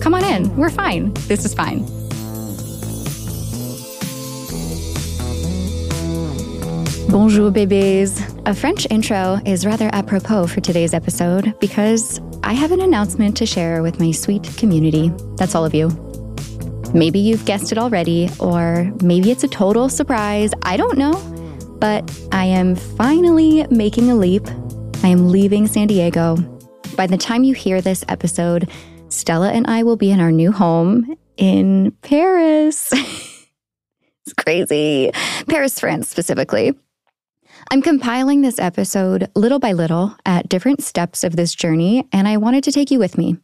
[0.00, 0.56] Come on in.
[0.56, 1.12] We're fine.
[1.28, 1.84] This is fine.
[7.10, 8.20] Bonjour, bébés.
[8.46, 13.46] A French intro is rather apropos for today's episode because I have an announcement to
[13.46, 15.12] share with my sweet community.
[15.36, 15.88] That's all of you.
[16.94, 20.52] Maybe you've guessed it already, or maybe it's a total surprise.
[20.62, 21.14] I don't know.
[21.80, 24.46] But I am finally making a leap.
[25.02, 26.36] I am leaving San Diego.
[26.96, 28.70] By the time you hear this episode,
[29.10, 32.90] Stella and I will be in our new home in Paris.
[32.92, 35.10] it's crazy.
[35.48, 36.74] Paris, France, specifically.
[37.70, 42.36] I'm compiling this episode little by little at different steps of this journey, and I
[42.36, 43.36] wanted to take you with me.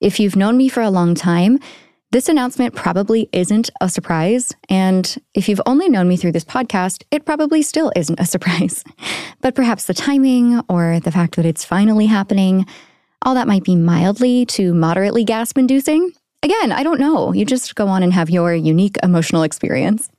[0.00, 1.58] If you've known me for a long time,
[2.10, 4.52] this announcement probably isn't a surprise.
[4.68, 8.84] And if you've only known me through this podcast, it probably still isn't a surprise.
[9.40, 12.66] But perhaps the timing or the fact that it's finally happening,
[13.22, 16.12] all that might be mildly to moderately gasp inducing.
[16.42, 17.32] Again, I don't know.
[17.32, 20.10] You just go on and have your unique emotional experience.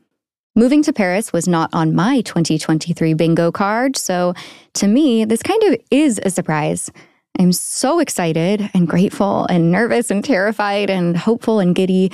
[0.56, 4.34] Moving to Paris was not on my 2023 bingo card, so
[4.76, 6.90] to me, this kind of is a surprise.
[7.38, 12.12] I'm so excited and grateful and nervous and terrified and hopeful and giddy.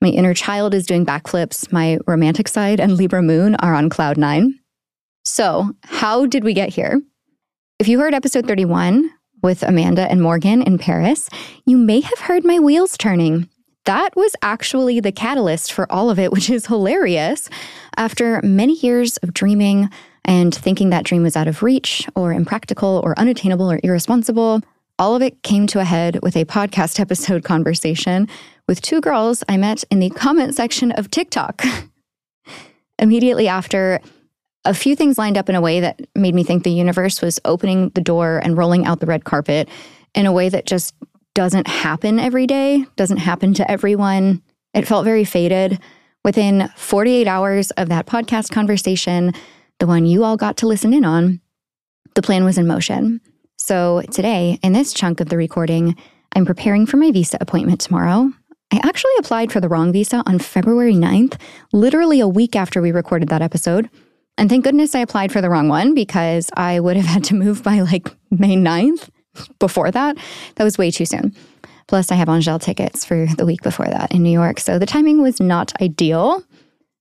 [0.00, 1.70] My inner child is doing backflips.
[1.70, 4.58] My romantic side and Libra moon are on cloud nine.
[5.24, 7.00] So, how did we get here?
[7.78, 9.10] If you heard episode 31
[9.44, 11.28] with Amanda and Morgan in Paris,
[11.66, 13.48] you may have heard my wheels turning.
[13.84, 17.48] That was actually the catalyst for all of it, which is hilarious.
[17.96, 19.90] After many years of dreaming,
[20.24, 24.62] and thinking that dream was out of reach or impractical or unattainable or irresponsible.
[24.98, 28.26] All of it came to a head with a podcast episode conversation
[28.66, 31.62] with two girls I met in the comment section of TikTok.
[32.98, 34.00] Immediately after,
[34.64, 37.38] a few things lined up in a way that made me think the universe was
[37.44, 39.68] opening the door and rolling out the red carpet
[40.14, 40.94] in a way that just
[41.34, 44.42] doesn't happen every day, doesn't happen to everyone.
[44.72, 45.80] It felt very fated.
[46.24, 49.32] Within 48 hours of that podcast conversation,
[49.78, 51.40] the one you all got to listen in on,
[52.14, 53.20] the plan was in motion.
[53.56, 55.96] So today, in this chunk of the recording,
[56.34, 58.32] I'm preparing for my visa appointment tomorrow.
[58.72, 61.38] I actually applied for the wrong visa on February 9th,
[61.72, 63.90] literally a week after we recorded that episode.
[64.36, 67.34] And thank goodness I applied for the wrong one because I would have had to
[67.34, 69.08] move by like May 9th
[69.58, 70.16] before that.
[70.56, 71.34] That was way too soon.
[71.86, 74.58] Plus, I have Angel tickets for the week before that in New York.
[74.58, 76.42] So the timing was not ideal.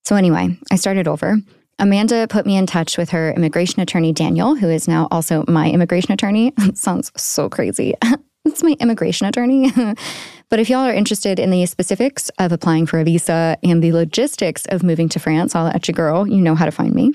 [0.04, 1.38] So, anyway, I started over.
[1.80, 5.70] Amanda put me in touch with her immigration attorney, Daniel, who is now also my
[5.70, 6.54] immigration attorney.
[6.74, 7.94] sounds so crazy.
[8.46, 9.72] it's my immigration attorney.
[10.50, 13.92] but if y'all are interested in the specifics of applying for a visa and the
[13.92, 16.28] logistics of moving to France, I'll at you girl.
[16.28, 17.14] You know how to find me.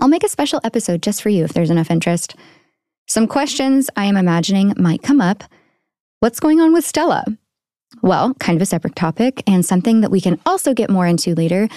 [0.00, 2.36] I'll make a special episode just for you if there's enough interest.
[3.06, 5.44] Some questions I am imagining might come up.
[6.20, 7.24] What's going on with Stella?
[8.02, 11.34] Well, kind of a separate topic and something that we can also get more into
[11.34, 11.68] later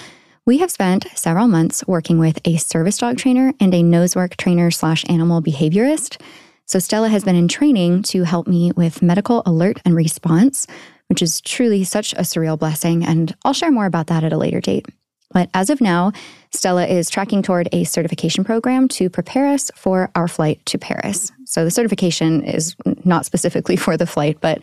[0.44, 4.72] we have spent several months working with a service dog trainer and a nosework trainer
[4.72, 6.20] slash animal behaviorist.
[6.66, 10.66] So Stella has been in training to help me with medical alert and response,
[11.08, 13.04] which is truly such a surreal blessing.
[13.04, 14.86] And I'll share more about that at a later date.
[15.32, 16.12] But as of now,
[16.50, 21.32] Stella is tracking toward a certification program to prepare us for our flight to Paris.
[21.44, 24.62] So the certification is not specifically for the flight, but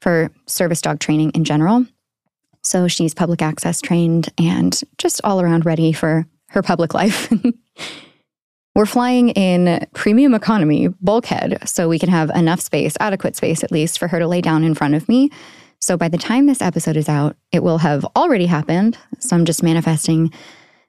[0.00, 1.86] for service dog training in general.
[2.62, 7.32] So she's public access trained and just all around ready for her public life.
[8.74, 13.72] We're flying in premium economy bulkhead, so we can have enough space, adequate space at
[13.72, 15.30] least, for her to lay down in front of me.
[15.80, 18.98] So by the time this episode is out, it will have already happened.
[19.18, 20.32] So I'm just manifesting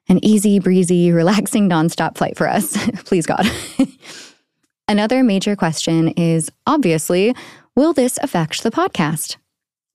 [0.08, 2.76] an easy breezy, relaxing nonstop flight for us.
[3.04, 3.50] Please, God.
[4.88, 7.34] Another major question is obviously,
[7.74, 9.36] will this affect the podcast?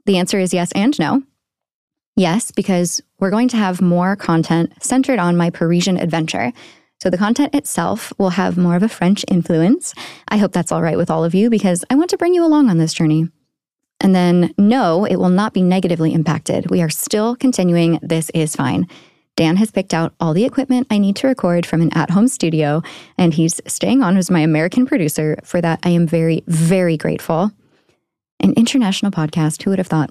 [0.06, 1.24] The answer is yes and no.
[2.16, 6.52] Yes, because we're going to have more content centered on my Parisian adventure.
[7.02, 9.94] So the content itself will have more of a French influence.
[10.28, 12.44] I hope that's all right with all of you because I want to bring you
[12.44, 13.30] along on this journey.
[14.00, 16.70] And then, no, it will not be negatively impacted.
[16.70, 18.88] We are still continuing This Is Fine.
[19.36, 22.28] Dan has picked out all the equipment I need to record from an at home
[22.28, 22.82] studio,
[23.18, 25.38] and he's staying on as my American producer.
[25.44, 27.52] For that, I am very, very grateful.
[28.40, 30.10] An international podcast, who would have thought?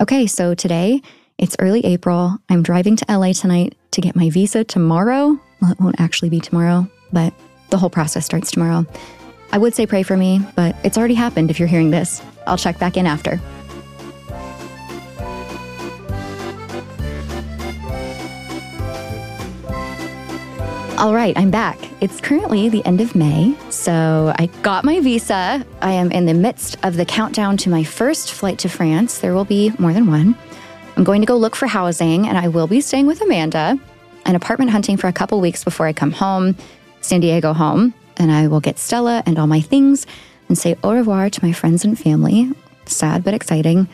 [0.00, 1.00] Okay, so today
[1.38, 2.38] it's early April.
[2.48, 5.38] I'm driving to LA tonight to get my visa tomorrow.
[5.60, 7.34] Well, it won't actually be tomorrow, but
[7.70, 8.86] the whole process starts tomorrow.
[9.52, 12.22] I would say pray for me, but it's already happened if you're hearing this.
[12.46, 13.40] I'll check back in after.
[20.98, 21.78] All right, I'm back.
[22.02, 25.64] It's currently the end of May, so I got my visa.
[25.80, 29.18] I am in the midst of the countdown to my first flight to France.
[29.18, 30.36] There will be more than one.
[30.96, 33.80] I'm going to go look for housing, and I will be staying with Amanda
[34.26, 36.56] and apartment hunting for a couple weeks before I come home,
[37.00, 40.06] San Diego home, and I will get Stella and all my things
[40.48, 42.50] and say au revoir to my friends and family.
[42.86, 43.88] Sad but exciting.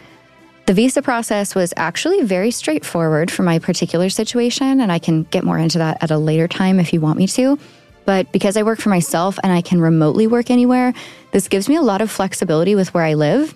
[0.67, 5.45] The visa process was actually very straightforward for my particular situation, and I can get
[5.45, 7.57] more into that at a later time if you want me to.
[8.05, 10.93] But because I work for myself and I can remotely work anywhere,
[11.31, 13.55] this gives me a lot of flexibility with where I live.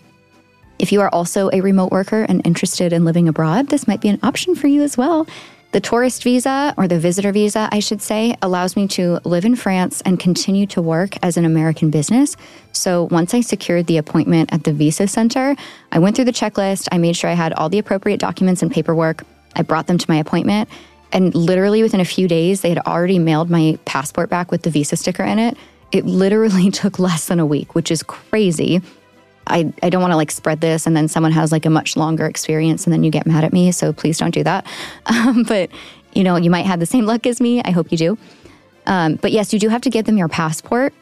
[0.79, 4.09] If you are also a remote worker and interested in living abroad, this might be
[4.09, 5.27] an option for you as well.
[5.73, 9.55] The tourist visa, or the visitor visa, I should say, allows me to live in
[9.55, 12.37] France and continue to work as an American business.
[12.73, 15.55] So once I secured the appointment at the visa center,
[15.93, 16.89] I went through the checklist.
[16.91, 19.23] I made sure I had all the appropriate documents and paperwork.
[19.55, 20.69] I brought them to my appointment.
[21.13, 24.71] And literally within a few days, they had already mailed my passport back with the
[24.71, 25.57] visa sticker in it.
[25.93, 28.83] It literally took less than a week, which is crazy.
[29.47, 31.97] I, I don't want to like spread this and then someone has like a much
[31.97, 33.73] longer experience and then you get mad at me.
[33.73, 34.67] So please don't do that.
[35.07, 35.71] Um, but,
[36.13, 37.61] you know, you might have the same luck as me.
[37.65, 38.19] I hope you do.
[38.87, 40.95] Um, but yes, you do have to give them your passport.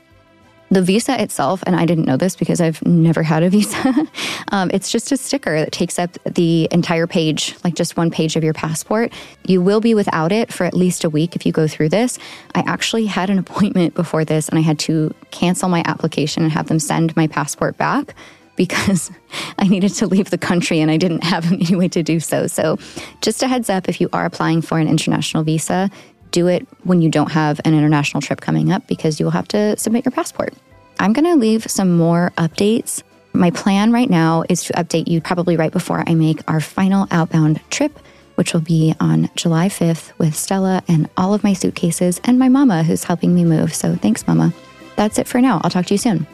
[0.70, 4.06] The visa itself, and I didn't know this because I've never had a visa,
[4.53, 8.37] um, it's just a sticker that takes up the entire page, like just one page
[8.37, 9.12] of your passport.
[9.47, 12.19] You will be without it for at least a week if you go through this.
[12.55, 16.53] I actually had an appointment before this and I had to cancel my application and
[16.53, 18.14] have them send my passport back
[18.56, 19.11] because
[19.59, 22.47] I needed to leave the country and I didn't have any way to do so.
[22.47, 22.79] So,
[23.23, 25.91] just a heads up if you are applying for an international visa,
[26.30, 29.48] do it when you don't have an international trip coming up because you will have
[29.48, 30.54] to submit your passport.
[30.98, 33.02] I'm going to leave some more updates.
[33.32, 37.06] My plan right now is to update you probably right before I make our final
[37.10, 37.98] outbound trip,
[38.34, 42.48] which will be on July 5th with Stella and all of my suitcases and my
[42.48, 43.75] mama who's helping me move.
[43.75, 44.52] So, thanks, mama.
[44.96, 45.60] That's it for now.
[45.62, 46.26] I'll talk to you soon.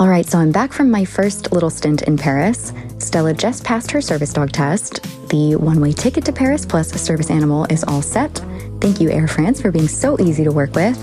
[0.00, 2.72] All right, so I'm back from my first little stint in Paris.
[2.96, 5.02] Stella just passed her service dog test.
[5.28, 8.42] The one way ticket to Paris plus a service animal is all set.
[8.80, 10.96] Thank you, Air France, for being so easy to work with.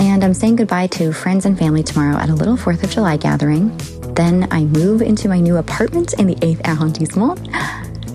[0.00, 3.16] And I'm saying goodbye to friends and family tomorrow at a little 4th of July
[3.16, 3.76] gathering.
[4.14, 7.48] Then I move into my new apartment in the 8th arrondissement.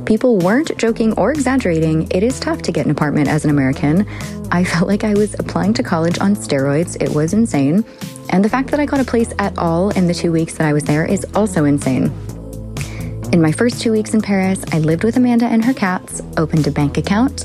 [0.05, 2.07] People weren't joking or exaggerating.
[2.11, 4.07] It is tough to get an apartment as an American.
[4.51, 7.01] I felt like I was applying to college on steroids.
[7.01, 7.83] It was insane.
[8.29, 10.67] And the fact that I got a place at all in the two weeks that
[10.67, 12.13] I was there is also insane.
[13.33, 16.67] In my first two weeks in Paris, I lived with Amanda and her cats, opened
[16.67, 17.43] a bank account.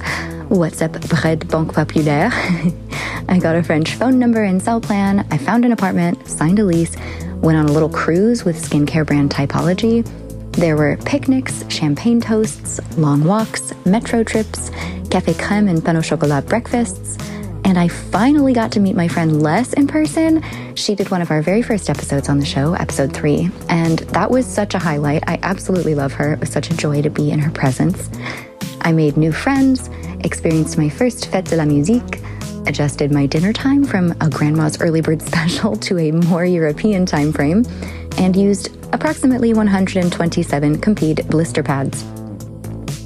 [0.51, 2.29] What's up, BRED Banque Populaire?
[3.29, 5.27] I got a French phone number and cell plan.
[5.31, 6.95] I found an apartment, signed a lease,
[7.37, 10.07] went on a little cruise with skincare brand Typology
[10.53, 14.71] there were picnics, champagne toasts, long walks, metro trips,
[15.11, 17.17] cafe creme and pain au chocolat breakfasts,
[17.65, 20.43] and I finally got to meet my friend Les in person.
[20.75, 24.31] She did one of our very first episodes on the show, episode three, and that
[24.31, 25.23] was such a highlight.
[25.29, 26.33] I absolutely love her.
[26.33, 28.11] It was such a joy to be in her presence.
[28.81, 29.89] I made new friends,
[30.25, 32.21] experienced my first Fête de la Musique,
[32.67, 37.33] adjusted my dinner time from a grandma's early bird special to a more European time
[37.33, 37.65] frame,
[38.21, 42.05] and used approximately 127 Compeed blister pads.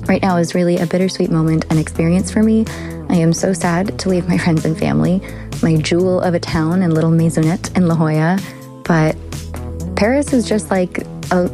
[0.07, 2.67] Right now is really a bittersweet moment and experience for me.
[3.09, 5.23] I am so sad to leave my friends and family,
[5.63, 8.39] my jewel of a town and little maisonette in La Jolla,
[8.85, 9.17] but
[9.97, 10.99] Paris is just like
[11.31, 11.49] a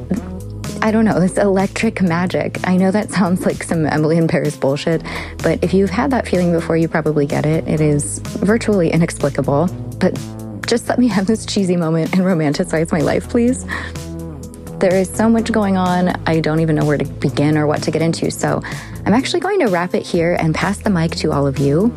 [0.82, 2.56] I don't know, this electric magic.
[2.66, 5.02] I know that sounds like some Emily in Paris bullshit,
[5.42, 7.68] but if you've had that feeling before, you probably get it.
[7.68, 9.66] It is virtually inexplicable,
[9.98, 10.18] but
[10.70, 13.66] just let me have this cheesy moment and romanticize my life, please.
[14.78, 17.82] There is so much going on, I don't even know where to begin or what
[17.82, 18.30] to get into.
[18.30, 18.62] So
[19.04, 21.92] I'm actually going to wrap it here and pass the mic to all of you.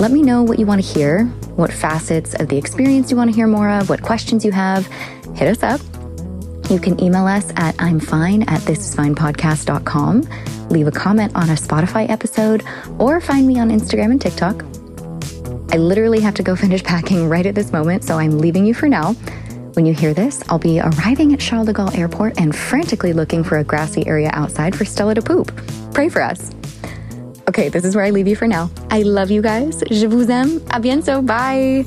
[0.00, 3.30] Let me know what you want to hear, what facets of the experience you want
[3.30, 4.86] to hear more of, what questions you have.
[5.36, 5.80] Hit us up.
[6.70, 12.10] You can email us at I'm fine at thisisfinepodcast.com, leave a comment on a Spotify
[12.10, 12.64] episode,
[12.98, 14.64] or find me on Instagram and TikTok.
[15.70, 18.74] I literally have to go finish packing right at this moment, so I'm leaving you
[18.74, 19.12] for now.
[19.74, 23.44] When you hear this, I'll be arriving at Charles de Gaulle Airport and frantically looking
[23.44, 25.54] for a grassy area outside for Stella to poop.
[25.92, 26.50] Pray for us.
[27.48, 28.70] Okay, this is where I leave you for now.
[28.90, 29.82] I love you guys.
[29.90, 30.56] Je vous aime.
[30.70, 31.24] A bientôt.
[31.24, 31.84] Bye.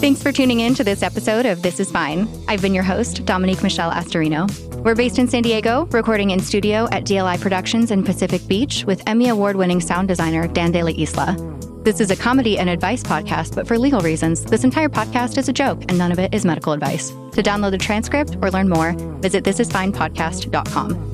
[0.00, 2.28] Thanks for tuning in to this episode of This Is Fine.
[2.48, 4.50] I've been your host, Dominique Michelle Astorino.
[4.82, 9.02] We're based in San Diego, recording in studio at DLI Productions in Pacific Beach with
[9.06, 11.71] Emmy Award winning sound designer Dan De La Isla.
[11.82, 15.48] This is a comedy and advice podcast, but for legal reasons, this entire podcast is
[15.48, 17.10] a joke and none of it is medical advice.
[17.32, 21.11] To download the transcript or learn more, visit thisisfinepodcast.com.